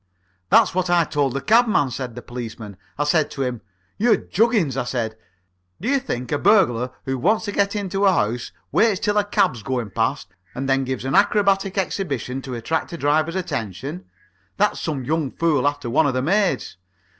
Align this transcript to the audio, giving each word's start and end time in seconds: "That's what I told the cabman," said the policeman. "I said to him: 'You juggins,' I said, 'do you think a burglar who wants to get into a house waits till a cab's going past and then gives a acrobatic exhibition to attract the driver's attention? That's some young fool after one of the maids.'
"That's 0.49 0.73
what 0.73 0.89
I 0.89 1.03
told 1.03 1.33
the 1.35 1.41
cabman," 1.41 1.91
said 1.91 2.15
the 2.15 2.23
policeman. 2.23 2.75
"I 2.97 3.03
said 3.03 3.29
to 3.29 3.43
him: 3.43 3.61
'You 3.99 4.17
juggins,' 4.17 4.75
I 4.75 4.83
said, 4.85 5.15
'do 5.79 5.87
you 5.89 5.99
think 5.99 6.31
a 6.31 6.39
burglar 6.39 6.89
who 7.05 7.19
wants 7.19 7.45
to 7.45 7.51
get 7.51 7.75
into 7.75 8.05
a 8.07 8.11
house 8.11 8.51
waits 8.71 8.99
till 8.99 9.19
a 9.19 9.23
cab's 9.23 9.61
going 9.61 9.91
past 9.91 10.29
and 10.55 10.67
then 10.67 10.85
gives 10.85 11.05
a 11.05 11.09
acrobatic 11.15 11.77
exhibition 11.77 12.41
to 12.41 12.55
attract 12.55 12.89
the 12.89 12.97
driver's 12.97 13.35
attention? 13.35 14.05
That's 14.57 14.79
some 14.79 15.03
young 15.05 15.29
fool 15.29 15.67
after 15.67 15.87
one 15.87 16.07
of 16.07 16.15
the 16.15 16.23
maids.' 16.23 16.77